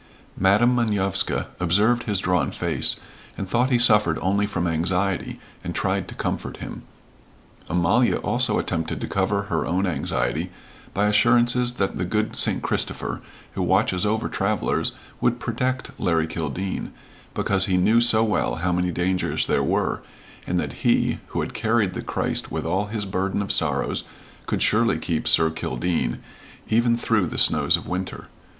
[0.35, 2.95] Madam Manovska observed his drawn face,
[3.37, 6.81] and thought he suffered only from anxiety and tried to comfort him.
[7.69, 10.49] Amalia also attempted to cover her own anxiety
[10.95, 12.63] by assurances that the good St.
[12.63, 13.21] Christopher
[13.53, 16.91] who watches over travelers would protect Larry Kildene,
[17.35, 20.01] because he knew so well how many dangers there were,
[20.47, 24.03] and that he, who had carried the Christ with all his burden of sorrows
[24.47, 26.17] could surely keep "Sir Kildene"
[26.69, 28.29] even through the snows of winter.